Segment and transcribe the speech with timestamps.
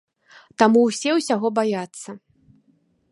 [0.61, 2.09] Таму ўсе ўсяго баяцца.